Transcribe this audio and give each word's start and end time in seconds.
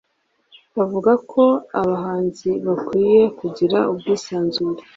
avuga 0.83 1.11
ko 1.31 1.43
abahanzi 1.81 2.49
bakwiye 2.65 3.21
kugira 3.39 3.77
ubwisanzure 3.91 4.81